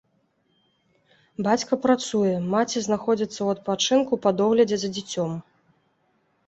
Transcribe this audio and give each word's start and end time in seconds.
Бацька 1.49 1.73
працуе, 1.83 2.31
маці 2.55 2.79
знаходзіцца 2.87 3.37
ў 3.43 3.49
адпачынку 3.59 4.13
па 4.27 4.35
доглядзе 4.43 4.77
за 4.87 4.95
дзіцем. 4.97 5.29